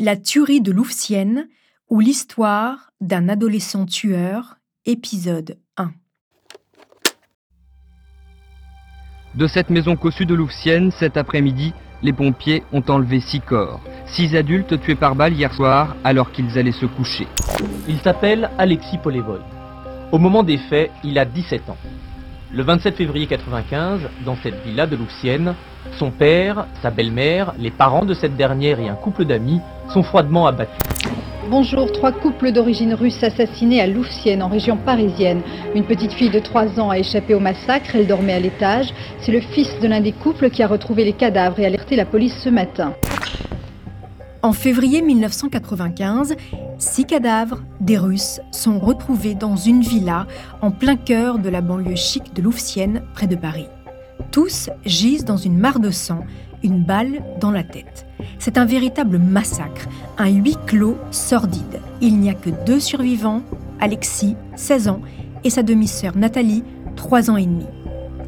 La 0.00 0.14
tuerie 0.14 0.60
de 0.60 0.70
Louvciennes 0.70 1.48
ou 1.90 1.98
l'histoire 1.98 2.92
d'un 3.00 3.28
adolescent 3.28 3.84
tueur, 3.84 4.58
épisode 4.86 5.58
1. 5.76 5.90
De 9.34 9.48
cette 9.48 9.70
maison 9.70 9.96
cossue 9.96 10.24
de 10.24 10.36
Louvciennes, 10.36 10.92
cet 10.92 11.16
après-midi, 11.16 11.72
les 12.04 12.12
pompiers 12.12 12.62
ont 12.72 12.84
enlevé 12.86 13.18
six 13.18 13.40
corps. 13.40 13.80
Six 14.06 14.36
adultes 14.36 14.80
tués 14.80 14.94
par 14.94 15.16
balle 15.16 15.32
hier 15.32 15.52
soir 15.52 15.96
alors 16.04 16.30
qu'ils 16.30 16.56
allaient 16.56 16.70
se 16.70 16.86
coucher. 16.86 17.26
Il 17.88 17.98
s'appelle 17.98 18.50
Alexis 18.56 18.98
Polevoy. 18.98 19.40
Au 20.12 20.18
moment 20.18 20.44
des 20.44 20.58
faits, 20.58 20.92
il 21.02 21.18
a 21.18 21.24
17 21.24 21.70
ans. 21.70 21.76
Le 22.52 22.62
27 22.62 22.94
février 22.94 23.26
95, 23.26 24.02
dans 24.24 24.36
cette 24.36 24.64
villa 24.64 24.86
de 24.86 24.94
Louvciennes, 24.94 25.56
son 25.98 26.12
père, 26.12 26.68
sa 26.82 26.90
belle-mère, 26.90 27.52
les 27.58 27.72
parents 27.72 28.04
de 28.04 28.14
cette 28.14 28.36
dernière 28.36 28.78
et 28.78 28.88
un 28.88 28.94
couple 28.94 29.24
d'amis 29.24 29.60
sont 29.92 30.02
froidement 30.02 30.46
abattus. 30.46 30.76
Bonjour, 31.50 31.90
trois 31.92 32.12
couples 32.12 32.52
d'origine 32.52 32.92
russe 32.92 33.22
assassinés 33.22 33.80
à 33.80 33.86
Louvciennes, 33.86 34.42
en 34.42 34.48
région 34.48 34.76
parisienne. 34.76 35.40
Une 35.74 35.84
petite 35.84 36.12
fille 36.12 36.28
de 36.28 36.40
3 36.40 36.78
ans 36.78 36.90
a 36.90 36.98
échappé 36.98 37.34
au 37.34 37.40
massacre, 37.40 37.94
elle 37.94 38.06
dormait 38.06 38.34
à 38.34 38.40
l'étage. 38.40 38.92
C'est 39.20 39.32
le 39.32 39.40
fils 39.40 39.80
de 39.80 39.88
l'un 39.88 40.02
des 40.02 40.12
couples 40.12 40.50
qui 40.50 40.62
a 40.62 40.66
retrouvé 40.66 41.04
les 41.04 41.14
cadavres 41.14 41.58
et 41.58 41.64
alerté 41.64 41.96
la 41.96 42.04
police 42.04 42.36
ce 42.44 42.50
matin. 42.50 42.92
En 44.42 44.52
février 44.52 45.00
1995, 45.00 46.36
six 46.76 47.06
cadavres 47.06 47.62
des 47.80 47.96
Russes 47.96 48.40
sont 48.52 48.78
retrouvés 48.78 49.34
dans 49.34 49.56
une 49.56 49.80
villa 49.80 50.26
en 50.60 50.70
plein 50.70 50.96
cœur 50.96 51.38
de 51.38 51.48
la 51.48 51.62
banlieue 51.62 51.96
chic 51.96 52.34
de 52.34 52.42
Louvciennes, 52.42 53.02
près 53.14 53.26
de 53.26 53.36
Paris. 53.36 53.68
Tous 54.32 54.68
gisent 54.84 55.24
dans 55.24 55.38
une 55.38 55.56
mare 55.58 55.80
de 55.80 55.90
sang, 55.90 56.24
une 56.62 56.82
balle 56.82 57.22
dans 57.40 57.50
la 57.50 57.62
tête. 57.62 58.06
C'est 58.38 58.58
un 58.58 58.64
véritable 58.64 59.18
massacre, 59.18 59.88
un 60.16 60.28
huis 60.28 60.56
clos 60.66 60.96
sordide. 61.10 61.80
Il 62.00 62.18
n'y 62.18 62.30
a 62.30 62.34
que 62.34 62.50
deux 62.66 62.80
survivants, 62.80 63.42
Alexis, 63.80 64.36
16 64.56 64.88
ans, 64.88 65.00
et 65.44 65.50
sa 65.50 65.62
demi-sœur 65.62 66.16
Nathalie, 66.16 66.64
3 66.96 67.30
ans 67.30 67.36
et 67.36 67.46
demi. 67.46 67.66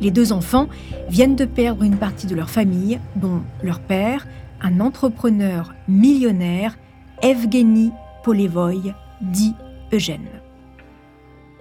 Les 0.01 0.11
deux 0.11 0.33
enfants 0.33 0.69
viennent 1.09 1.37
de 1.37 1.45
perdre 1.45 1.83
une 1.83 1.97
partie 1.97 2.27
de 2.27 2.35
leur 2.35 2.51
famille, 2.51 3.01
dont 3.17 3.43
leur 3.63 3.81
père, 3.81 4.27
un 4.63 4.81
entrepreneur 4.81 5.75
millionnaire, 5.89 6.77
Evgeny 7.23 7.93
Polevoy, 8.25 8.95
dit 9.21 9.55
Eugène. 9.93 10.29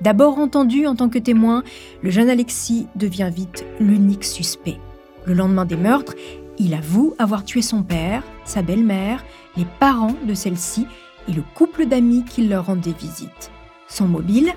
D'abord 0.01 0.37
entendu 0.39 0.87
en 0.87 0.95
tant 0.95 1.09
que 1.09 1.19
témoin, 1.19 1.63
le 2.01 2.09
jeune 2.09 2.29
Alexis 2.29 2.87
devient 2.95 3.29
vite 3.33 3.65
l'unique 3.81 4.23
suspect. 4.23 4.77
Le 5.25 5.33
lendemain 5.33 5.65
des 5.65 5.75
meurtres, 5.75 6.15
il 6.59 6.73
avoue 6.73 7.15
avoir 7.17 7.43
tué 7.43 7.61
son 7.61 7.83
père, 7.83 8.23
sa 8.43 8.61
belle-mère, 8.61 9.23
les 9.57 9.65
parents 9.79 10.15
de 10.25 10.33
celle-ci 10.33 10.85
et 11.27 11.33
le 11.33 11.43
couple 11.55 11.85
d'amis 11.85 12.25
qui 12.25 12.47
leur 12.47 12.67
rendaient 12.67 12.91
visite. 12.91 13.51
Son 13.87 14.07
mobile 14.07 14.53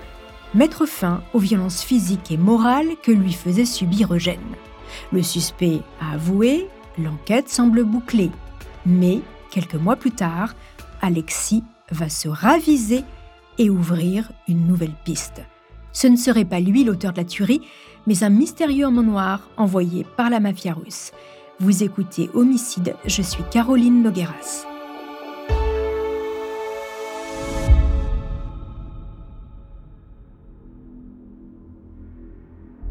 Mettre 0.55 0.85
fin 0.85 1.23
aux 1.33 1.39
violences 1.39 1.83
physiques 1.83 2.31
et 2.31 2.37
morales 2.37 2.97
que 3.03 3.11
lui 3.11 3.33
faisait 3.33 3.65
subir 3.65 4.13
Eugène. 4.13 4.39
Le 5.11 5.23
suspect 5.23 5.81
a 5.99 6.13
avoué, 6.13 6.69
l'enquête 6.99 7.49
semble 7.49 7.85
bouclée. 7.85 8.31
Mais, 8.85 9.23
quelques 9.51 9.77
mois 9.77 9.97
plus 9.97 10.11
tard, 10.11 10.55
Alexis 11.01 11.65
va 11.91 12.11
se 12.11 12.29
raviser 12.29 13.03
et 13.57 13.71
ouvrir 13.71 14.31
une 14.47 14.67
nouvelle 14.67 14.95
piste. 15.05 15.41
Ce 15.93 16.07
ne 16.07 16.17
serait 16.17 16.45
pas 16.45 16.61
lui 16.61 16.85
l'auteur 16.85 17.13
de 17.13 17.19
la 17.19 17.25
tuerie, 17.25 17.63
mais 18.07 18.23
un 18.23 18.31
mystérieux 18.31 18.85
homme 18.85 19.01
noir 19.01 19.49
envoyé 19.57 20.05
par 20.19 20.29
la 20.29 20.41
mafia 20.41 20.75
russe. 20.75 21.13
Vous 21.61 21.85
écoutez 21.85 22.31
Homicide, 22.35 22.97
je 23.07 23.23
suis 23.23 23.45
Caroline 23.51 24.03
Nogueras. 24.03 24.67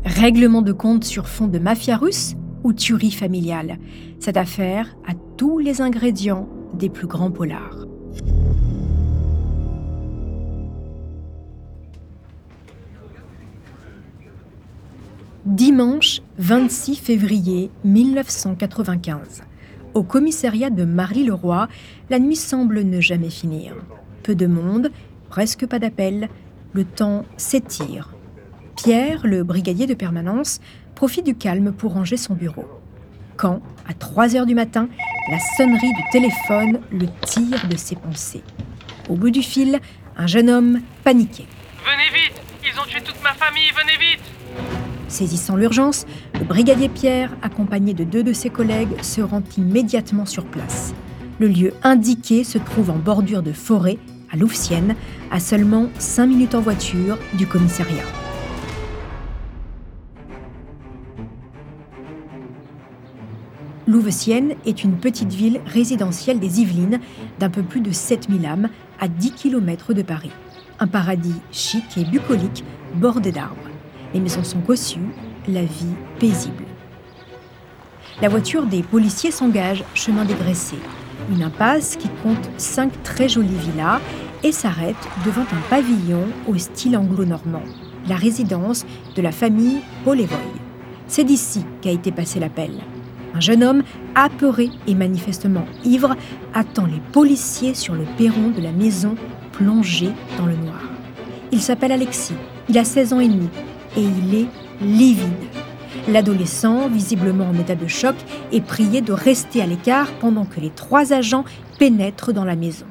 Règlement 0.06 0.62
de 0.62 0.72
compte 0.72 1.04
sur 1.04 1.28
fond 1.28 1.48
de 1.48 1.60
mafia 1.60 1.98
russe 1.98 2.36
ou 2.64 2.72
tuerie 2.72 3.12
familiale 3.12 3.80
Cette 4.20 4.38
affaire 4.38 4.96
a 5.08 5.14
tous 5.38 5.58
les 5.58 5.82
ingrédients 5.82 6.48
des 6.74 6.90
plus 6.90 7.08
grands 7.08 7.32
polars. 7.32 7.91
Dimanche 15.52 16.22
26 16.38 16.96
février 16.96 17.72
1995. 17.84 19.44
Au 19.94 20.02
commissariat 20.02 20.70
de 20.70 20.86
Marly-le-Roi, 20.86 21.68
la 22.10 22.20
nuit 22.20 22.38
semble 22.38 22.84
ne 22.84 23.02
jamais 23.02 23.30
finir. 23.30 23.76
Peu 24.24 24.34
de 24.34 24.48
monde, 24.48 24.92
presque 25.28 25.66
pas 25.66 25.78
d'appel, 25.78 26.30
le 26.72 26.86
temps 26.86 27.26
s'étire. 27.36 28.14
Pierre, 28.78 29.28
le 29.28 29.44
brigadier 29.44 29.88
de 29.88 29.94
permanence, 29.94 30.62
profite 30.96 31.26
du 31.26 31.36
calme 31.36 31.74
pour 31.74 31.96
ranger 31.96 32.16
son 32.16 32.34
bureau. 32.34 32.66
Quand, 33.36 33.62
à 33.90 33.94
3 33.94 34.38
heures 34.38 34.46
du 34.46 34.56
matin, 34.56 34.88
la 35.30 35.40
sonnerie 35.58 35.94
du 35.94 36.04
téléphone 36.14 36.80
le 36.94 37.08
tire 37.26 37.68
de 37.68 37.76
ses 37.76 37.98
pensées. 37.98 38.44
Au 39.10 39.18
bout 39.18 39.32
du 39.32 39.42
fil, 39.42 39.82
un 40.16 40.28
jeune 40.28 40.50
homme 40.50 40.80
paniqué. 41.04 41.46
Venez 41.84 42.08
vite 42.18 42.42
Ils 42.64 42.80
ont 42.80 42.86
tué 42.86 43.02
toute 43.02 43.22
ma 43.22 43.34
famille, 43.34 43.70
venez 43.76 43.98
vite 43.98 44.24
Saisissant 45.12 45.58
l'urgence, 45.58 46.06
le 46.40 46.46
brigadier 46.46 46.88
Pierre, 46.88 47.36
accompagné 47.42 47.94
de 47.94 48.06
deux 48.06 48.24
de 48.24 48.32
ses 48.32 48.50
collègues, 48.50 49.02
se 49.02 49.20
rend 49.20 49.44
immédiatement 49.58 50.26
sur 50.26 50.46
place. 50.46 50.94
Le 51.38 51.50
lieu 51.50 51.74
indiqué 51.84 52.46
se 52.46 52.58
trouve 52.58 52.90
en 52.90 52.96
bordure 52.96 53.44
de 53.44 53.52
forêt, 53.52 53.98
à 54.32 54.38
Louvciennes, 54.38 54.96
à 55.30 55.42
seulement 55.42 55.90
5 56.00 56.28
minutes 56.28 56.56
en 56.56 56.62
voiture 56.62 57.18
du 57.34 57.46
commissariat. 57.46 58.06
Louveciennes 63.86 64.54
est 64.66 64.86
une 64.86 64.96
petite 64.96 65.34
ville 65.34 65.60
résidentielle 65.66 66.40
des 66.40 66.62
Yvelines 66.62 67.02
d'un 67.38 67.50
peu 67.50 67.64
plus 67.64 67.82
de 67.82 67.92
7000 67.92 68.46
âmes 68.46 68.70
à 69.02 69.10
10 69.10 69.34
km 69.34 69.94
de 69.94 70.04
Paris. 70.04 70.32
Un 70.80 70.88
paradis 70.88 71.36
chic 71.52 71.98
et 71.98 72.06
bucolique 72.06 72.64
bordé 72.96 73.34
d'arbres. 73.34 73.71
Les 74.14 74.20
maisons 74.20 74.44
sont 74.44 74.60
cossues, 74.60 75.00
la 75.48 75.64
vie 75.64 75.96
paisible. 76.20 76.66
La 78.22 78.30
voiture 78.30 78.66
des 78.66 78.84
policiers 78.84 79.32
s'engage 79.32 79.84
chemin 79.94 80.26
dégraissé. 80.26 80.76
Une 81.32 81.44
impasse 81.44 81.96
qui 81.96 82.10
compte 82.22 82.50
cinq 82.58 82.92
très 83.04 83.30
jolies 83.30 83.48
villas 83.48 84.02
et 84.44 84.52
s'arrête 84.52 84.96
devant 85.26 85.42
un 85.44 85.70
pavillon 85.70 86.26
au 86.48 86.58
style 86.58 86.98
anglo-normand, 86.98 87.64
la 88.08 88.16
résidence 88.16 88.86
de 89.16 89.22
la 89.22 89.32
famille 89.32 89.80
Polevoy. 90.04 90.38
C'est 91.08 91.24
d'ici 91.24 91.66
qu'a 91.82 91.92
été 91.92 92.12
passé 92.12 92.40
l'appel. 92.40 92.72
Un 93.34 93.40
jeune 93.40 93.64
homme, 93.64 93.84
apeuré 94.14 94.70
et 94.88 94.96
manifestement 94.96 95.66
ivre, 95.86 96.16
attend 96.54 96.86
les 96.86 97.02
policiers 97.14 97.76
sur 97.76 97.94
le 97.94 98.04
perron 98.18 98.50
de 98.50 98.62
la 98.62 98.72
maison 98.72 99.16
plongée 99.54 100.12
dans 100.38 100.46
le 100.46 100.56
noir. 100.56 100.82
Il 101.52 101.62
s'appelle 101.62 101.92
Alexis, 101.92 102.34
il 102.68 102.78
a 102.78 102.84
16 102.84 103.14
ans 103.14 103.20
et 103.20 103.28
demi 103.28 103.50
et 103.98 104.02
il 104.02 104.36
est 104.36 104.48
livide. 104.82 105.30
L'adolescent, 106.08 106.88
visiblement 106.88 107.50
en 107.50 107.54
état 107.60 107.76
de 107.76 107.88
choc, 107.88 108.16
est 108.52 108.62
prié 108.62 109.02
de 109.02 109.14
rester 109.14 109.62
à 109.62 109.68
l'écart 109.68 110.12
pendant 110.20 110.46
que 110.46 110.60
les 110.60 110.70
trois 110.70 111.14
agents 111.14 111.46
pénètrent 111.80 112.34
dans 112.34 112.46
la 112.46 112.56
maison. 112.56 112.86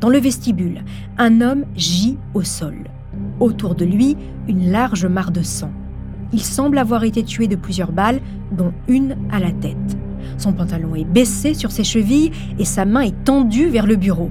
Dans 0.00 0.08
le 0.08 0.18
vestibule, 0.18 0.82
un 1.18 1.40
homme 1.42 1.66
gît 1.76 2.16
au 2.32 2.42
sol. 2.42 2.74
Autour 3.38 3.74
de 3.74 3.84
lui, 3.84 4.16
une 4.48 4.70
large 4.70 5.04
mare 5.04 5.30
de 5.30 5.42
sang. 5.42 5.70
Il 6.32 6.42
semble 6.42 6.78
avoir 6.78 7.04
été 7.04 7.22
tué 7.22 7.48
de 7.48 7.56
plusieurs 7.56 7.92
balles, 7.92 8.20
dont 8.50 8.72
une 8.88 9.16
à 9.30 9.40
la 9.40 9.50
tête. 9.50 9.76
Son 10.38 10.52
pantalon 10.52 10.94
est 10.94 11.04
baissé 11.04 11.54
sur 11.54 11.70
ses 11.70 11.84
chevilles 11.84 12.30
et 12.58 12.64
sa 12.64 12.84
main 12.84 13.00
est 13.00 13.24
tendue 13.24 13.68
vers 13.68 13.86
le 13.86 13.96
bureau. 13.96 14.30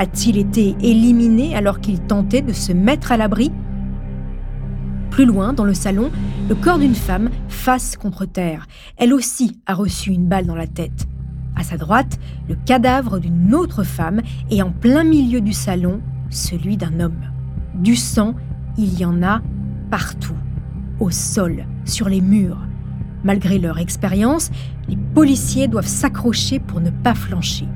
A-t-il 0.00 0.38
été 0.38 0.74
éliminé 0.80 1.54
alors 1.54 1.78
qu'il 1.78 2.00
tentait 2.00 2.40
de 2.40 2.54
se 2.54 2.72
mettre 2.72 3.12
à 3.12 3.18
l'abri 3.18 3.52
Plus 5.10 5.26
loin, 5.26 5.52
dans 5.52 5.66
le 5.66 5.74
salon, 5.74 6.10
le 6.48 6.54
corps 6.54 6.78
d'une 6.78 6.94
femme 6.94 7.28
face 7.48 7.98
contre 7.98 8.24
terre. 8.24 8.66
Elle 8.96 9.12
aussi 9.12 9.60
a 9.66 9.74
reçu 9.74 10.10
une 10.10 10.26
balle 10.26 10.46
dans 10.46 10.54
la 10.54 10.66
tête. 10.66 11.06
À 11.54 11.64
sa 11.64 11.76
droite, 11.76 12.18
le 12.48 12.56
cadavre 12.64 13.18
d'une 13.18 13.54
autre 13.54 13.84
femme 13.84 14.22
et 14.50 14.62
en 14.62 14.70
plein 14.70 15.04
milieu 15.04 15.42
du 15.42 15.52
salon, 15.52 16.00
celui 16.30 16.78
d'un 16.78 16.98
homme. 16.98 17.20
Du 17.74 17.94
sang, 17.94 18.34
il 18.78 18.98
y 18.98 19.04
en 19.04 19.22
a 19.22 19.42
partout. 19.90 20.38
Au 20.98 21.10
sol, 21.10 21.66
sur 21.84 22.08
les 22.08 22.22
murs. 22.22 22.66
Malgré 23.22 23.58
leur 23.58 23.76
expérience, 23.76 24.50
les 24.88 24.96
policiers 24.96 25.68
doivent 25.68 25.86
s'accrocher 25.86 26.58
pour 26.58 26.80
ne 26.80 26.88
pas 26.88 27.14
flancher. 27.14 27.68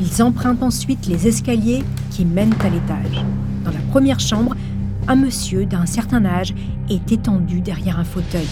Ils 0.00 0.22
empruntent 0.22 0.62
ensuite 0.62 1.06
les 1.06 1.26
escaliers 1.26 1.82
qui 2.10 2.24
mènent 2.24 2.54
à 2.60 2.68
l'étage. 2.68 3.24
Dans 3.64 3.72
la 3.72 3.80
première 3.90 4.20
chambre, 4.20 4.54
un 5.08 5.16
monsieur 5.16 5.66
d'un 5.66 5.86
certain 5.86 6.24
âge 6.24 6.54
est 6.88 7.10
étendu 7.10 7.60
derrière 7.60 7.98
un 7.98 8.04
fauteuil. 8.04 8.46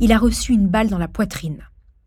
Il 0.00 0.12
a 0.12 0.18
reçu 0.18 0.52
une 0.52 0.66
balle 0.66 0.88
dans 0.88 0.98
la 0.98 1.08
poitrine. 1.08 1.58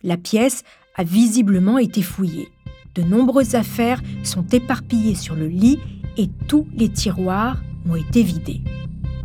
La 0.04 0.18
pièce 0.18 0.64
a 0.96 1.04
visiblement 1.04 1.78
été 1.78 2.02
fouillée. 2.02 2.50
De 2.96 3.04
nombreuses 3.04 3.56
affaires 3.56 4.02
sont 4.24 4.46
éparpillées 4.52 5.16
sur 5.16 5.36
le 5.36 5.48
lit 5.48 5.80
et 6.18 6.30
tous 6.48 6.68
les 6.76 6.90
tiroirs 6.90 7.62
ont 7.90 7.96
été 7.96 8.22
vidés. 8.22 8.62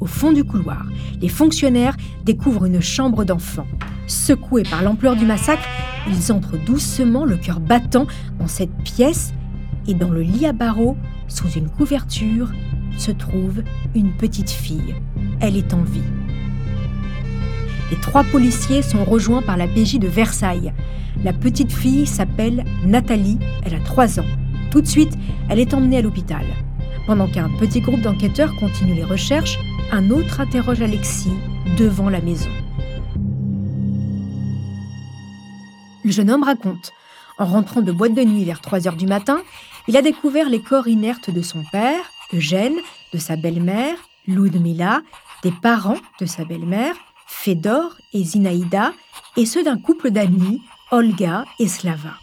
Au 0.01 0.07
fond 0.07 0.33
du 0.33 0.45
couloir, 0.45 0.87
les 1.21 1.29
fonctionnaires 1.29 1.97
découvrent 2.25 2.67
une 2.67 2.81
chambre 2.81 3.25
d'enfant. 3.25 3.67
Secoués 4.07 4.63
par 4.63 4.83
l'ampleur 4.83 5.17
du 5.17 5.27
massacre, 5.27 5.69
ils 6.07 6.33
entrent 6.33 6.57
doucement, 6.65 7.25
le 7.25 7.37
cœur 7.37 7.61
battant, 7.61 8.07
dans 8.39 8.47
cette 8.47 8.75
pièce 8.85 9.33
et 9.89 9.95
dans 9.95 10.11
le 10.11 10.23
lit 10.23 10.47
à 10.47 10.53
barreaux, 10.53 10.97
sous 11.27 11.49
une 11.49 11.69
couverture, 11.69 12.53
se 12.97 13.11
trouve 13.11 13.63
une 13.95 14.13
petite 14.13 14.51
fille. 14.51 14.95
Elle 15.41 15.57
est 15.57 15.75
en 15.75 15.83
vie. 15.83 16.03
Les 17.91 17.97
trois 17.97 18.23
policiers 18.23 18.83
sont 18.83 19.05
rejoints 19.05 19.43
par 19.43 19.57
la 19.57 19.67
PJ 19.67 19.99
de 19.99 20.09
Versailles. 20.09 20.75
La 21.25 21.33
petite 21.33 21.73
fille 21.73 22.07
s'appelle 22.07 22.65
Nathalie, 22.85 23.39
elle 23.65 23.75
a 23.75 23.81
3 23.81 24.21
ans. 24.21 24.27
Tout 24.71 24.83
de 24.83 24.87
suite, 24.87 25.17
elle 25.49 25.59
est 25.59 25.73
emmenée 25.73 25.99
à 25.99 26.03
l'hôpital. 26.03 26.45
Pendant 27.07 27.27
qu'un 27.27 27.49
petit 27.59 27.81
groupe 27.81 28.03
d'enquêteurs 28.03 28.55
continue 28.57 28.95
les 28.95 29.05
recherches, 29.05 29.59
un 29.91 30.11
autre 30.11 30.41
interroge 30.41 30.83
Alexis 30.83 31.33
devant 31.79 32.11
la 32.11 32.21
maison. 32.21 32.51
Le 36.05 36.11
jeune 36.11 36.31
homme 36.31 36.43
raconte. 36.43 36.93
En 37.39 37.47
rentrant 37.47 37.83
de 37.83 37.93
boîte 37.93 38.15
de 38.15 38.23
nuit 38.23 38.45
vers 38.45 38.61
3 38.61 38.87
heures 38.87 38.97
du 38.97 39.07
matin, 39.07 39.39
il 39.89 39.97
a 39.97 40.03
découvert 40.03 40.51
les 40.51 40.61
corps 40.61 40.87
inertes 40.87 41.31
de 41.31 41.43
son 41.43 41.65
père, 41.73 42.13
Eugène, 42.35 42.77
de 43.13 43.19
sa 43.19 43.37
belle-mère, 43.37 43.97
Ludmila, 44.27 45.01
des 45.43 45.51
parents 45.51 45.99
de 46.21 46.27
sa 46.27 46.45
belle-mère, 46.45 46.95
Fedor 47.27 47.97
et 48.13 48.23
Zinaïda, 48.23 48.93
et 49.37 49.47
ceux 49.47 49.65
d'un 49.65 49.79
couple 49.79 50.11
d'amis, 50.11 50.61
Olga 50.91 51.47
et 51.59 51.69
Slava. 51.69 52.15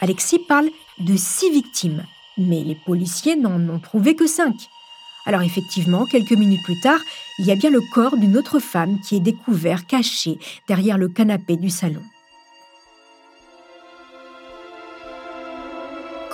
Alexis 0.00 0.40
parle 0.40 0.70
de 0.98 1.16
six 1.16 1.50
victimes, 1.50 2.04
mais 2.36 2.64
les 2.64 2.76
policiers 2.84 3.36
n'en 3.36 3.60
ont 3.68 3.78
trouvé 3.78 4.16
que 4.16 4.26
cinq. 4.26 4.54
Alors 5.24 5.42
effectivement, 5.42 6.04
quelques 6.06 6.32
minutes 6.32 6.64
plus 6.64 6.80
tard, 6.80 7.00
il 7.38 7.46
y 7.46 7.52
a 7.52 7.56
bien 7.56 7.70
le 7.70 7.80
corps 7.92 8.16
d'une 8.16 8.36
autre 8.36 8.58
femme 8.58 8.98
qui 9.00 9.16
est 9.16 9.20
découvert 9.20 9.86
caché 9.86 10.38
derrière 10.66 10.98
le 10.98 11.08
canapé 11.08 11.56
du 11.56 11.70
salon. 11.70 12.02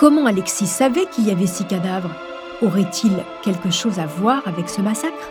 Comment 0.05 0.27
Alexis 0.27 0.67
savait 0.67 1.07
qu'il 1.07 1.27
y 1.27 1.31
avait 1.31 1.47
six 1.47 1.65
cadavres? 1.65 2.15
Aurait-il 2.61 3.13
quelque 3.43 3.71
chose 3.71 3.99
à 3.99 4.05
voir 4.05 4.43
avec 4.45 4.69
ce 4.69 4.83
massacre? 4.83 5.31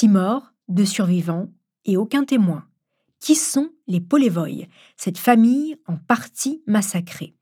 Six 0.00 0.06
morts, 0.06 0.52
deux 0.68 0.84
survivants 0.84 1.48
et 1.84 1.96
aucun 1.96 2.22
témoin. 2.22 2.62
Qui 3.18 3.34
sont 3.34 3.70
les 3.88 4.00
Polevoy, 4.00 4.68
cette 4.96 5.18
famille 5.18 5.74
en 5.88 5.96
partie 5.96 6.62
massacrée? 6.68 7.34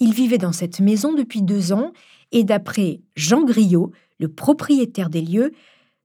Ils 0.00 0.14
vivaient 0.14 0.38
dans 0.38 0.52
cette 0.52 0.80
maison 0.80 1.12
depuis 1.12 1.42
deux 1.42 1.70
ans 1.70 1.92
et 2.30 2.44
d'après 2.44 3.02
Jean 3.14 3.44
Griot, 3.44 3.92
le 4.18 4.28
propriétaire 4.28 5.10
des 5.10 5.20
lieux, 5.20 5.52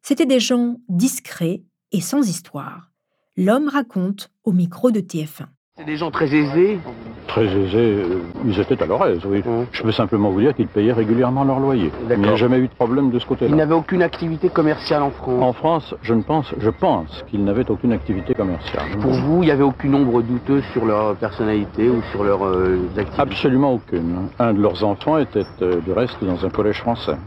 c'étaient 0.02 0.26
des 0.26 0.42
gens 0.42 0.76
discrets 0.90 1.64
et 1.94 2.02
sans 2.02 2.28
histoire. 2.28 2.92
L'homme 3.38 3.70
raconte 3.70 4.30
au 4.44 4.52
micro 4.52 4.92
de 4.92 5.00
TF1. 5.00 5.46
C'est 5.78 5.86
des 5.86 5.96
gens 5.96 6.12
très 6.12 6.36
aisés. 6.36 6.80
Très 7.28 7.46
aisés, 7.46 7.76
euh, 7.76 8.20
ils 8.46 8.60
étaient 8.60 8.82
à 8.82 8.86
leur 8.86 9.06
aise, 9.06 9.20
oui. 9.26 9.44
Hum. 9.46 9.66
Je 9.72 9.84
peux 9.84 9.92
simplement 9.92 10.30
vous 10.30 10.40
dire 10.42 10.56
qu'ils 10.56 10.68
payaient 10.68 10.94
régulièrement 10.94 11.44
leur 11.44 11.60
loyer. 11.60 11.92
Il 12.10 12.18
n'y 12.20 12.28
a 12.28 12.36
jamais 12.36 12.58
eu 12.58 12.68
de 12.68 12.74
problème 12.74 13.12
de 13.12 13.20
ce 13.20 13.26
Ils 13.26 13.28
côté-là. 13.28 13.56
n'avaient 13.56 13.74
aucune 13.74 14.02
activité 14.02 14.50
commerciale 14.50 15.04
en 15.04 15.12
France. 15.12 15.44
En 15.44 15.54
France, 15.54 15.96
je 16.02 16.14
ne 16.14 16.22
pense, 16.22 16.54
je 16.60 16.70
pense 16.70 17.24
qu'ils 17.30 17.44
n'avaient 17.44 17.70
aucune 17.70 17.92
activité 17.92 18.34
commerciale. 18.34 18.86
Pour 19.02 19.12
vous, 19.12 19.44
il 19.44 19.48
n'y 19.48 19.52
avait 19.52 19.64
aucune 19.64 19.94
ombre 19.96 20.22
douteuse 20.22 20.64
sur 20.74 20.86
leur 20.86 21.16
personnalité 21.16 21.90
ou 21.90 22.02
sur 22.12 22.24
leurs 22.24 22.46
euh, 22.46 22.80
activités? 22.98 23.22
Absolument 23.22 23.74
aucune. 23.74 24.30
Un 24.40 24.54
de 24.54 24.62
leurs 24.62 24.84
enfants 24.84 25.18
était 25.18 25.44
euh, 25.62 25.80
de 25.86 25.92
reste 25.92 26.18
dans 26.24 26.46
un 26.46 26.50
collège 26.50 26.80
français. 26.80 27.18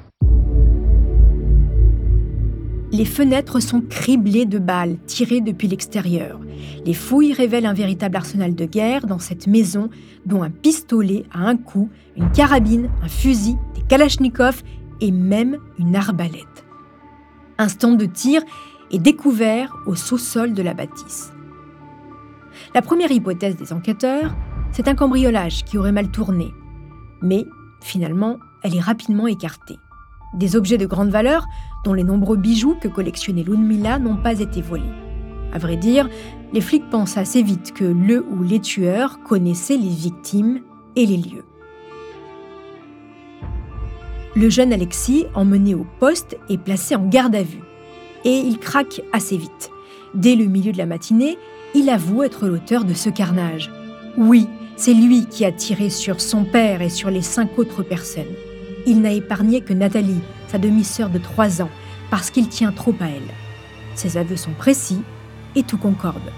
Les 2.93 3.05
fenêtres 3.05 3.61
sont 3.61 3.83
criblées 3.89 4.47
de 4.47 4.59
balles 4.59 4.97
tirées 5.07 5.41
depuis 5.41 5.69
l'extérieur. 5.69 6.39
Les 6.85 6.95
fouilles 6.95 7.33
révèlent 7.33 7.67
un 7.67 7.75
véritable 7.75 8.17
arsenal 8.17 8.55
de 8.55 8.65
guerre 8.65 9.07
dans 9.07 9.19
cette 9.19 9.47
maison, 9.47 9.91
dont 10.27 10.43
un 10.43 10.51
pistolet 10.51 11.25
à 11.33 11.47
un 11.49 11.57
coup, 11.57 11.89
une 12.17 12.31
carabine, 12.31 12.91
un 13.03 13.09
fusil, 13.09 13.57
des 13.75 13.83
kalachnikovs 13.83 14.63
et 15.01 15.11
même 15.11 15.59
une 15.79 15.97
arbalète. 15.97 16.65
Un 17.59 17.69
stand 17.69 17.99
de 17.99 18.07
tir 18.07 18.43
est 18.91 18.99
découvert 18.99 19.75
au 19.87 19.95
sous-sol 19.95 20.55
de 20.55 20.63
la 20.63 20.75
bâtisse. 20.75 21.33
La 22.75 22.83
première 22.83 23.11
hypothèse 23.11 23.57
des 23.57 23.73
enquêteurs, 23.73 24.35
c'est 24.73 24.89
un 24.89 24.95
cambriolage 24.95 25.65
qui 25.65 25.79
aurait 25.79 25.93
mal 25.93 26.11
tourné. 26.11 26.49
Mais, 27.23 27.45
finalement, 27.81 28.39
elle 28.63 28.77
est 28.77 28.81
rapidement 28.81 29.27
écartée. 29.27 29.79
Des 30.35 30.57
objets 30.57 30.79
de 30.79 30.87
grande 30.87 31.11
valeur, 31.11 31.47
dont 31.85 31.93
les 31.93 32.05
nombreux 32.05 32.37
bijoux 32.37 32.77
que 32.81 32.89
collectionnait 32.89 33.43
Ludmilla, 33.43 33.99
n'ont 33.99 34.17
pas 34.17 34.41
été 34.41 34.63
volés. 34.63 35.10
À 35.53 35.59
vrai 35.59 35.77
dire, 35.77 36.09
les 36.53 36.61
flics 36.61 36.89
pensent 36.91 37.17
assez 37.17 37.43
vite 37.43 37.73
que 37.73 37.85
le 37.85 38.25
ou 38.31 38.43
les 38.43 38.61
tueurs 38.61 39.21
connaissaient 39.23 39.77
les 39.77 39.89
victimes 39.89 40.61
et 40.97 41.07
les 41.07 41.17
lieux. 41.17 41.45
Le 44.37 44.49
jeune 44.49 44.73
Alexis, 44.73 45.27
emmené 45.35 45.75
au 45.75 45.85
poste, 45.99 46.39
est 46.49 46.59
placé 46.59 46.95
en 46.95 47.07
garde 47.07 47.35
à 47.35 47.43
vue. 47.43 47.63
Et 48.25 48.39
il 48.39 48.59
craque 48.59 49.03
assez 49.13 49.37
vite. 49.37 49.71
Dès 50.15 50.37
le 50.37 50.47
milieu 50.47 50.73
de 50.73 50.79
la 50.79 50.87
matinée, 50.87 51.37
il 51.75 51.89
avoue 51.89 52.23
être 52.23 52.47
l'auteur 52.47 52.85
de 52.85 52.95
ce 52.95 53.11
carnage. 53.11 53.71
Oui, 54.17 54.47
c'est 54.77 54.95
lui 54.95 55.27
qui 55.27 55.45
a 55.45 55.53
tiré 55.53 55.91
sur 55.91 56.21
son 56.21 56.45
père 56.45 56.81
et 56.81 56.91
sur 56.91 57.11
les 57.11 57.23
cinq 57.23 57.59
autres 57.59 57.83
personnes. 57.83 58.23
Il 58.87 59.03
n'a 59.03 59.13
épargné 59.13 59.61
que 59.61 59.73
Nathalie, 59.73 60.21
sa 60.49 60.59
demi-sœur 60.59 61.11
de 61.11 61.19
3 61.19 61.63
ans, 61.63 61.71
parce 62.11 62.31
qu'il 62.31 62.49
tient 62.49 62.73
trop 62.73 62.95
à 63.01 63.07
elle. 63.07 63.35
Ses 63.95 64.17
aveux 64.17 64.37
sont 64.37 64.53
précis 64.53 65.03
et 65.55 65.63
tout 65.63 65.79
concorde. 65.79 66.33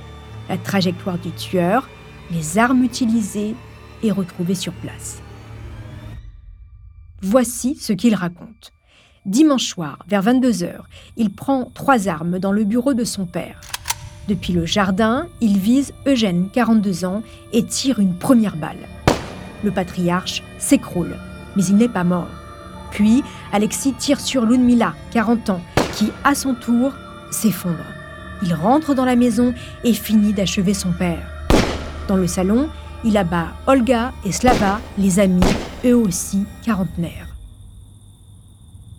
La 0.49 0.59
trajectoire 0.59 1.19
du 1.19 1.31
tueur, 1.31 1.89
les 2.31 2.59
armes 2.59 2.85
utilisées 2.85 3.55
et 4.03 4.11
retrouvées 4.11 4.55
sur 4.55 4.73
place. 4.73 5.21
Voici 7.21 7.77
ce 7.77 7.93
qu'il 7.93 8.15
raconte. 8.15 8.73
Dimanche 9.25 9.67
soir, 9.67 9.99
vers 10.09 10.23
22h, 10.23 10.81
il 11.17 11.31
prend 11.31 11.71
trois 11.75 12.09
armes 12.09 12.41
dans 12.41 12.51
le 12.51 12.65
bureau 12.65 12.95
de 12.95 13.05
son 13.05 13.27
père. 13.27 13.61
Depuis 14.29 14.53
le 14.53 14.67
jardin, 14.67 15.29
il 15.41 15.59
vise 15.59 15.93
Eugène, 16.07 16.49
42 16.53 17.05
ans, 17.05 17.23
et 17.53 17.65
tire 17.65 18.01
une 18.01 18.17
première 18.17 18.57
balle. 18.57 18.89
Le 19.63 19.71
patriarche 19.71 20.43
s'écroule, 20.59 21.17
mais 21.55 21.65
il 21.65 21.77
n'est 21.77 21.89
pas 21.89 22.05
mort. 22.05 22.29
Puis, 22.91 23.23
Alexis 23.53 23.95
tire 23.95 24.21
sur 24.21 24.45
Ludmila, 24.45 24.95
40 25.13 25.51
ans, 25.51 25.63
qui, 25.95 26.11
à 26.25 26.35
son 26.35 26.55
tour, 26.55 26.93
s'effondre. 27.31 27.77
Il 28.43 28.55
rentre 28.55 28.95
dans 28.95 29.05
la 29.05 29.17
maison 29.17 29.55
et 29.85 29.93
finit 29.93 30.33
d'achever 30.33 30.75
son 30.75 30.93
père. 30.93 31.27
Dans 32.09 32.17
le 32.17 32.27
salon, 32.27 32.69
il 33.05 33.17
abat 33.17 33.49
Olga 33.67 34.13
et 34.25 34.33
Slava, 34.33 34.81
les 34.99 35.21
amis, 35.21 35.43
eux 35.85 35.97
aussi 35.97 36.45
quarantenaires. 36.65 37.29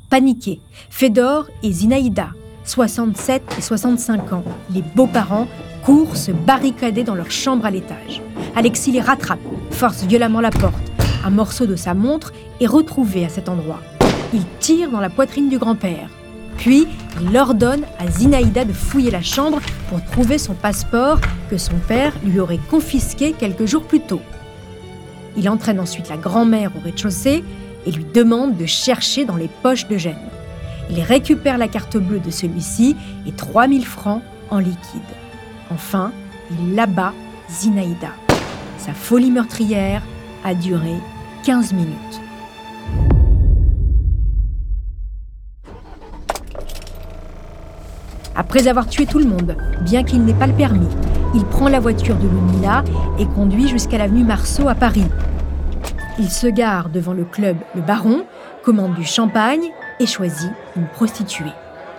Paniqués, 0.10 0.60
Fedor 0.90 1.48
et 1.64 1.72
Zinaïda, 1.72 2.30
67 2.66 3.44
et 3.58 3.62
65 3.62 4.34
ans, 4.34 4.44
les 4.74 4.82
beaux-parents, 4.82 5.48
courent 5.84 6.16
se 6.16 6.32
barricader 6.32 7.04
dans 7.04 7.16
leur 7.16 7.32
chambre 7.32 7.66
à 7.66 7.72
l'étage. 7.72 8.22
Alexis 8.56 8.92
les 8.92 9.02
rattrape, 9.02 9.40
force 9.72 10.04
violemment 10.04 10.40
la 10.40 10.52
porte. 10.52 10.92
Un 11.26 11.30
morceau 11.30 11.66
de 11.66 11.76
sa 11.76 11.94
montre 11.94 12.32
est 12.62 12.68
retrouvé 12.68 13.26
à 13.26 13.30
cet 13.30 13.50
endroit. 13.50 13.82
Il 14.34 14.44
tire 14.60 14.92
dans 14.92 15.00
la 15.00 15.10
poitrine 15.10 15.50
du 15.50 15.58
grand-père. 15.58 16.10
Puis, 16.58 16.88
il 17.22 17.38
ordonne 17.38 17.84
à 18.00 18.08
Zinaïda 18.10 18.66
de 18.66 18.74
fouiller 18.74 19.12
la 19.12 19.22
chambre 19.22 19.60
pour 19.90 20.04
trouver 20.04 20.38
son 20.38 20.54
passeport 20.54 21.20
que 21.50 21.58
son 21.58 21.76
père 21.88 22.14
lui 22.24 22.40
aurait 22.40 22.60
confisqué 22.70 23.34
quelques 23.34 23.66
jours 23.66 23.84
plus 23.84 24.00
tôt. 24.00 24.22
Il 25.38 25.50
entraîne 25.50 25.80
ensuite 25.80 26.10
la 26.10 26.18
grand-mère 26.18 26.72
au 26.78 26.80
rez-de-chaussée 26.84 27.44
et 27.86 27.92
lui 27.92 28.06
demande 28.14 28.58
de 28.58 28.66
chercher 28.66 29.26
dans 29.26 29.36
les 29.36 29.50
poches 29.62 29.88
d'Eugène. 29.88 30.16
Il 30.90 31.02
récupère 31.02 31.58
la 31.58 31.68
carte 31.68 31.98
bleue 31.98 32.20
de 32.20 32.32
celui-ci 32.32 32.96
et 33.26 33.32
3000 33.32 33.86
francs 33.86 34.22
en 34.50 34.60
liquide. 34.60 35.02
Enfin, 35.72 36.12
il 36.52 36.80
abat 36.80 37.14
Zinaïda. 37.50 38.10
Sa 38.78 38.94
folie 38.94 39.32
meurtrière 39.32 40.02
a 40.44 40.54
duré 40.54 40.96
15 41.46 41.74
minutes. 41.74 42.23
Après 48.36 48.68
avoir 48.68 48.88
tué 48.88 49.06
tout 49.06 49.20
le 49.20 49.26
monde, 49.26 49.56
bien 49.82 50.04
qu'il 50.04 50.24
n'ait 50.24 50.34
pas 50.34 50.48
le 50.48 50.54
permis, 50.54 50.88
il 51.36 51.46
prend 51.46 51.68
la 51.68 51.80
voiture 51.80 52.16
de 52.16 52.28
Lumila 52.28 52.84
et 53.20 53.26
conduit 53.26 53.68
jusqu'à 53.68 53.98
l'avenue 53.98 54.24
Marceau 54.24 54.68
à 54.68 54.76
Paris. 54.76 55.06
Il 56.20 56.30
se 56.30 56.48
gare 56.48 56.90
devant 56.90 57.14
le 57.14 57.26
club 57.26 57.58
Le 57.76 57.82
Baron, 57.82 58.26
commande 58.64 58.96
du 58.96 59.04
champagne 59.04 59.72
et 60.00 60.06
choisit 60.06 60.52
une 60.76 60.88
prostituée. 60.88 61.52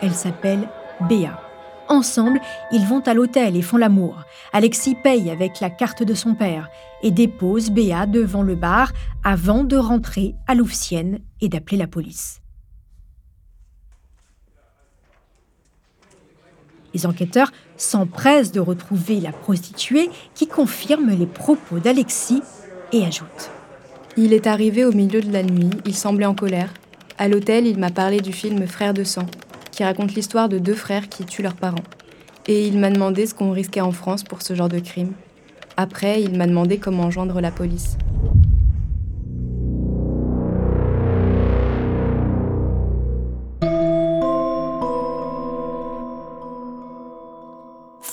Elle 0.03 0.15
s'appelle 0.15 0.69
Béa. 1.09 1.41
Ensemble, 1.89 2.41
ils 2.73 2.87
vont 2.87 3.01
à 3.01 3.15
l'hôtel 3.15 3.57
et 3.57 3.63
font 3.63 3.77
l'amour. 3.77 4.23
Alexis 4.53 4.95
paye 4.95 5.31
avec 5.31 5.61
la 5.61 5.71
carte 5.71 6.03
de 6.03 6.15
son 6.15 6.35
père 6.35 6.69
et 7.03 7.11
dépose 7.11 7.71
Béa 7.71 8.07
devant 8.07 8.43
le 8.43 8.55
bar 8.55 8.93
avant 9.23 9.65
de 9.65 9.77
rentrer 9.77 10.35
à 10.47 10.55
Louvciennes 10.55 11.19
et 11.41 11.49
d'appeler 11.49 11.77
la 11.77 11.87
police. 11.87 12.44
Les 16.95 17.07
enquêteurs 17.07 17.53
s'empressent 17.77 18.53
de 18.53 18.61
retrouver 18.61 19.21
la 19.21 19.33
prostituée 19.33 20.09
qui 20.35 20.47
confirme 20.47 21.11
les 21.11 21.27
propos 21.27 21.81
d'Alexis 21.81 22.43
et 22.93 23.05
ajoute 23.05 23.51
Il 24.17 24.33
est 24.33 24.47
arrivé 24.47 24.85
au 24.85 24.93
milieu 24.93 25.21
de 25.21 25.33
la 25.33 25.43
nuit, 25.43 25.71
il 25.85 25.95
semblait 25.95 26.25
en 26.25 26.35
colère. 26.35 26.73
À 27.19 27.29
l'hôtel, 27.29 27.67
il 27.67 27.79
m'a 27.79 27.91
parlé 27.91 28.21
du 28.21 28.33
film 28.33 28.67
Frères 28.67 28.95
de 28.95 29.05
sang, 29.05 29.27
qui 29.73 29.85
raconte 29.85 30.15
l'histoire 30.15 30.49
de 30.49 30.59
deux 30.59 30.75
frères 30.75 31.09
qui 31.09 31.25
tuent 31.25 31.43
leurs 31.43 31.55
parents. 31.55 31.85
Et 32.47 32.67
il 32.67 32.79
m'a 32.79 32.91
demandé 32.91 33.27
ce 33.27 33.35
qu'on 33.35 33.51
risquait 33.51 33.81
en 33.81 33.93
France 33.93 34.23
pour 34.23 34.43
ce 34.43 34.55
genre 34.55 34.69
de 34.69 34.79
crime. 34.79 35.13
Après, 35.77 36.23
il 36.23 36.37
m'a 36.37 36.47
demandé 36.47 36.79
comment 36.79 37.11
joindre 37.11 37.41
la 37.41 37.51
police. 37.51 37.97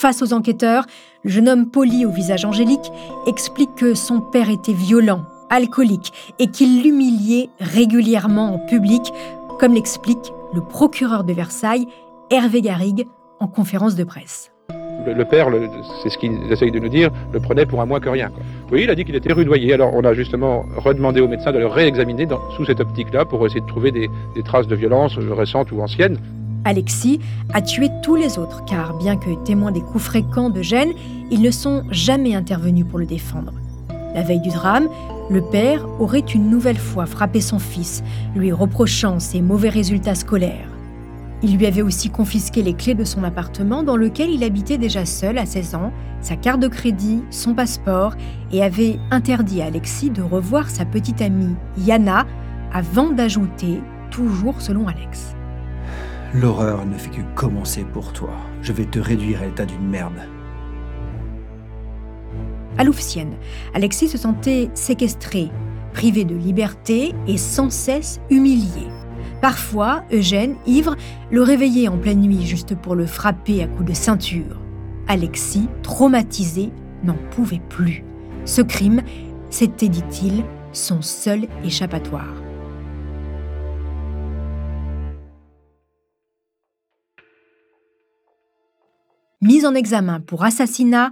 Face 0.02 0.20
aux 0.20 0.32
enquêteurs, 0.32 0.86
le 1.22 1.30
jeune 1.30 1.48
homme 1.48 1.70
poli 1.70 2.04
au 2.04 2.10
visage 2.10 2.44
angélique 2.44 2.90
explique 3.28 3.72
que 3.76 3.94
son 3.94 4.20
père 4.20 4.50
était 4.50 4.72
violent, 4.72 5.22
alcoolique 5.48 6.12
et 6.40 6.48
qu'il 6.48 6.82
l'humiliait 6.82 7.50
régulièrement 7.60 8.52
en 8.54 8.58
public, 8.58 9.00
comme 9.60 9.74
l'explique 9.74 10.32
le 10.54 10.60
procureur 10.60 11.22
de 11.22 11.32
Versailles, 11.32 11.86
Hervé 12.32 12.62
Garrigue, 12.62 13.06
en 13.38 13.46
conférence 13.46 13.94
de 13.94 14.02
presse. 14.02 14.50
Le, 15.06 15.24
père, 15.24 15.50
c'est 16.02 16.10
ce 16.10 16.18
qu'il 16.18 16.50
essaye 16.50 16.72
de 16.72 16.80
nous 16.80 16.88
dire, 16.88 17.10
le 17.32 17.38
prenait 17.38 17.64
pour 17.64 17.80
un 17.80 17.86
moins 17.86 18.00
que 18.00 18.08
rien. 18.08 18.32
Oui, 18.72 18.82
il 18.82 18.90
a 18.90 18.96
dit 18.96 19.04
qu'il 19.04 19.14
était 19.14 19.32
rudoyé. 19.32 19.72
Alors 19.72 19.94
on 19.94 20.02
a 20.02 20.14
justement 20.14 20.64
redemandé 20.78 21.20
au 21.20 21.28
médecin 21.28 21.52
de 21.52 21.60
le 21.60 21.68
réexaminer 21.68 22.26
sous 22.56 22.64
cette 22.64 22.80
optique-là 22.80 23.24
pour 23.24 23.46
essayer 23.46 23.60
de 23.60 23.66
trouver 23.66 23.92
des 23.92 24.08
traces 24.44 24.66
de 24.66 24.74
violence 24.74 25.16
récentes 25.16 25.70
ou 25.70 25.80
anciennes. 25.80 26.18
Alexis 26.64 27.20
a 27.52 27.60
tué 27.60 27.88
tous 28.02 28.16
les 28.16 28.38
autres, 28.38 28.64
car 28.64 28.96
bien 28.96 29.16
que 29.16 29.30
témoin 29.44 29.72
des 29.72 29.80
coups 29.80 30.04
fréquents 30.04 30.50
de 30.50 30.62
Gênes, 30.62 30.92
ils 31.30 31.42
ne 31.42 31.50
sont 31.50 31.82
jamais 31.90 32.34
intervenus 32.34 32.86
pour 32.88 32.98
le 32.98 33.06
défendre. 33.06 33.52
La 34.14 34.22
veille 34.22 34.40
du 34.40 34.50
drame, 34.50 34.88
le 35.30 35.40
père 35.40 35.86
aurait 35.98 36.20
une 36.20 36.50
nouvelle 36.50 36.78
fois 36.78 37.06
frappé 37.06 37.40
son 37.40 37.58
fils, 37.58 38.02
lui 38.36 38.52
reprochant 38.52 39.18
ses 39.18 39.40
mauvais 39.40 39.70
résultats 39.70 40.14
scolaires. 40.14 40.68
Il 41.42 41.56
lui 41.56 41.66
avait 41.66 41.82
aussi 41.82 42.08
confisqué 42.10 42.62
les 42.62 42.74
clés 42.74 42.94
de 42.94 43.04
son 43.04 43.24
appartement 43.24 43.82
dans 43.82 43.96
lequel 43.96 44.30
il 44.30 44.44
habitait 44.44 44.78
déjà 44.78 45.04
seul 45.04 45.38
à 45.38 45.46
16 45.46 45.74
ans, 45.74 45.92
sa 46.20 46.36
carte 46.36 46.60
de 46.60 46.68
crédit, 46.68 47.22
son 47.30 47.54
passeport, 47.54 48.14
et 48.52 48.62
avait 48.62 49.00
interdit 49.10 49.60
à 49.62 49.66
Alexis 49.66 50.10
de 50.10 50.22
revoir 50.22 50.70
sa 50.70 50.84
petite 50.84 51.20
amie 51.20 51.56
Yana 51.78 52.26
avant 52.72 53.10
d'ajouter, 53.10 53.80
toujours 54.10 54.60
selon 54.60 54.86
Alex. 54.86 55.34
L'horreur 56.34 56.86
ne 56.86 56.96
fait 56.96 57.10
que 57.10 57.20
commencer 57.34 57.84
pour 57.84 58.14
toi. 58.14 58.30
Je 58.62 58.72
vais 58.72 58.86
te 58.86 58.98
réduire 58.98 59.42
à 59.42 59.44
l'état 59.44 59.66
d'une 59.66 59.86
merde. 59.86 60.18
À 62.78 62.84
Louvciennes, 62.84 63.34
Alexis 63.74 64.08
se 64.08 64.16
sentait 64.16 64.70
séquestré, 64.72 65.50
privé 65.92 66.24
de 66.24 66.34
liberté 66.34 67.14
et 67.26 67.36
sans 67.36 67.68
cesse 67.68 68.18
humilié. 68.30 68.88
Parfois, 69.42 70.04
Eugène, 70.10 70.54
ivre, 70.64 70.96
le 71.30 71.42
réveillait 71.42 71.88
en 71.88 71.98
pleine 71.98 72.22
nuit 72.22 72.46
juste 72.46 72.74
pour 72.76 72.94
le 72.94 73.04
frapper 73.04 73.62
à 73.62 73.66
coups 73.66 73.90
de 73.90 73.94
ceinture. 73.94 74.58
Alexis, 75.08 75.68
traumatisé, 75.82 76.70
n'en 77.04 77.16
pouvait 77.32 77.60
plus. 77.68 78.04
Ce 78.46 78.62
crime, 78.62 79.02
c'était, 79.50 79.88
dit-il, 79.88 80.44
son 80.72 81.02
seul 81.02 81.46
échappatoire. 81.62 82.32
Mis 89.42 89.66
en 89.66 89.74
examen 89.74 90.20
pour 90.20 90.44
assassinat, 90.44 91.10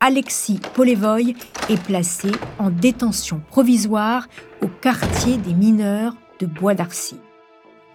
Alexis 0.00 0.60
Polevoy 0.74 1.34
est 1.70 1.82
placé 1.82 2.30
en 2.58 2.68
détention 2.68 3.40
provisoire 3.48 4.28
au 4.60 4.68
quartier 4.68 5.38
des 5.38 5.54
mineurs 5.54 6.14
de 6.40 6.46
Bois 6.46 6.74
d'Arcy. 6.74 7.16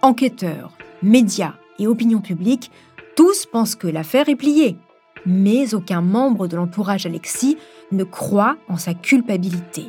Enquêteurs, 0.02 0.76
médias 1.04 1.54
et 1.78 1.86
opinion 1.86 2.20
publique, 2.20 2.72
tous 3.14 3.46
pensent 3.46 3.76
que 3.76 3.86
l'affaire 3.86 4.28
est 4.28 4.34
pliée. 4.34 4.76
Mais 5.24 5.72
aucun 5.72 6.00
membre 6.00 6.48
de 6.48 6.56
l'entourage 6.56 7.06
Alexis 7.06 7.56
ne 7.92 8.02
croit 8.02 8.56
en 8.68 8.78
sa 8.78 8.92
culpabilité. 8.92 9.84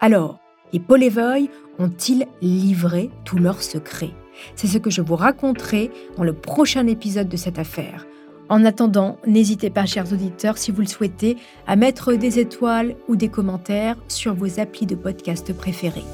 Alors, 0.00 0.38
les 0.72 0.78
Polevoy 0.78 1.48
ont-ils 1.80 2.28
livré 2.40 3.10
tous 3.24 3.38
leurs 3.38 3.64
secrets? 3.64 4.14
C'est 4.54 4.68
ce 4.68 4.78
que 4.78 4.90
je 4.90 5.02
vous 5.02 5.16
raconterai 5.16 5.90
dans 6.16 6.22
le 6.22 6.34
prochain 6.34 6.86
épisode 6.86 7.28
de 7.28 7.36
cette 7.36 7.58
affaire. 7.58 8.06
En 8.48 8.64
attendant, 8.64 9.16
n'hésitez 9.26 9.70
pas, 9.70 9.86
chers 9.86 10.12
auditeurs, 10.12 10.58
si 10.58 10.70
vous 10.70 10.82
le 10.82 10.86
souhaitez, 10.86 11.36
à 11.66 11.76
mettre 11.76 12.12
des 12.14 12.38
étoiles 12.38 12.94
ou 13.08 13.16
des 13.16 13.28
commentaires 13.28 13.96
sur 14.08 14.34
vos 14.34 14.60
applis 14.60 14.86
de 14.86 14.94
podcast 14.94 15.52
préférés. 15.56 16.04